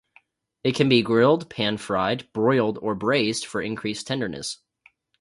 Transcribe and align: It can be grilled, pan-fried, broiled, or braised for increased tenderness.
It 0.63 0.73
can 0.75 0.89
be 0.89 1.03
grilled, 1.03 1.47
pan-fried, 1.51 2.33
broiled, 2.33 2.79
or 2.81 2.95
braised 2.95 3.45
for 3.45 3.61
increased 3.61 4.07
tenderness. 4.07 4.57